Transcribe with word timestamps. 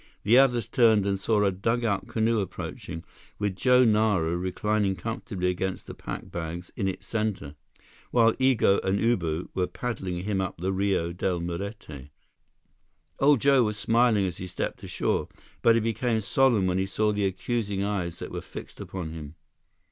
The 0.23 0.35
others 0.39 0.67
turned 0.67 1.05
and 1.05 1.19
saw 1.19 1.43
a 1.43 1.51
dugout 1.51 2.07
canoe 2.07 2.39
approaching, 2.39 3.03
with 3.37 3.55
Joe 3.55 3.83
Nara 3.85 4.35
reclining 4.35 4.95
comfortably 4.95 5.49
against 5.49 5.85
the 5.85 5.93
pack 5.93 6.31
bags 6.31 6.71
in 6.75 6.87
its 6.87 7.05
center, 7.05 7.53
while 8.09 8.33
Igo 8.37 8.79
and 8.83 8.99
Ubi 8.99 9.43
were 9.53 9.67
paddling 9.67 10.23
him 10.23 10.41
up 10.41 10.57
the 10.57 10.73
Rio 10.73 11.11
Del 11.13 11.39
Muerte. 11.39 12.09
Old 13.19 13.41
Joe 13.41 13.61
was 13.61 13.77
smiling 13.77 14.25
as 14.25 14.37
he 14.37 14.47
stepped 14.47 14.81
ashore, 14.81 15.27
but 15.61 15.75
he 15.75 15.81
became 15.81 16.19
solemn 16.19 16.65
when 16.65 16.79
he 16.79 16.87
saw 16.87 17.11
the 17.11 17.27
accusing 17.27 17.83
eyes 17.83 18.17
that 18.17 18.31
were 18.31 18.41
fixed 18.41 18.81
upon 18.81 19.11
him. 19.11 19.35